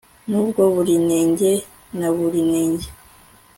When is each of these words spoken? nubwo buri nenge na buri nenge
nubwo 0.29 0.61
buri 0.73 0.95
nenge 1.09 1.51
na 1.99 2.09
buri 2.15 2.41
nenge 2.51 2.87